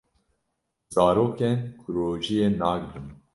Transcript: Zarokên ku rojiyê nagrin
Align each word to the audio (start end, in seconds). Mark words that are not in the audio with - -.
Zarokên 0.93 1.59
ku 1.79 1.87
rojiyê 1.95 2.47
nagrin 2.59 3.07